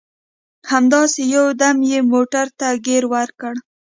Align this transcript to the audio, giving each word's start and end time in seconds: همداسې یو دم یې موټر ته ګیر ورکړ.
همداسې 0.71 1.21
یو 1.35 1.45
دم 1.61 1.77
یې 1.91 1.99
موټر 2.11 2.47
ته 2.59 2.67
ګیر 2.85 3.03
ورکړ. 3.13 3.53